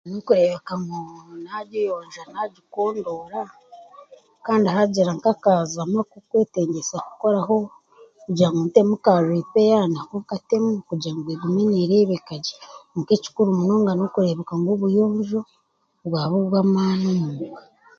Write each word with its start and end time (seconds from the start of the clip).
Nookureebeka 0.09 0.73
ngu 0.81 0.99
naagiyonja 1.43 2.21
naagikondoora 2.31 3.41
kandi 4.45 4.67
haagira 4.75 5.11
nk'akaazamu 5.15 5.95
akarikwetengyesa 6.01 6.97
kukoraho 7.07 7.55
kugira 8.23 8.49
ngu 8.51 8.61
ntemu 8.69 8.95
ka 9.05 9.13
ripeye 9.33 9.77
nako 9.93 10.15
nkatemu 10.23 10.71
kugira 10.87 11.13
ngu 11.15 11.27
egume 11.33 11.61
neereebeka 11.69 12.33
gye. 12.43 12.55
Kwonka 12.89 13.11
ekikuru 13.15 13.49
munonga 13.59 13.91
n'okurebeka 13.95 14.53
ngu 14.57 14.69
obuyonjo 14.75 15.39
bwaba 16.09 16.35
obwamaani 16.43 17.07
omuka. 17.17 17.61